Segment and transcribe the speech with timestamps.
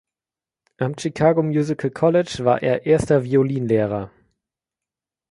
[0.79, 4.09] Am Chicago Musical College war er erster Violinlehrer.